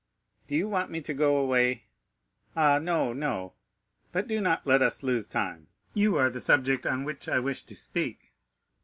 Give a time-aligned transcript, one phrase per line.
[0.47, 1.83] "Do you want me to go away?"
[2.55, 3.53] "Ah, no, no.
[4.11, 7.61] But do not let us lose time; you are the subject on which I wish
[7.61, 8.31] to speak."